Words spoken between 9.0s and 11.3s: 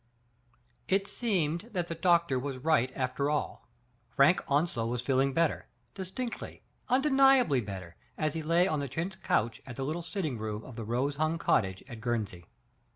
couch in the little sitting room of the rose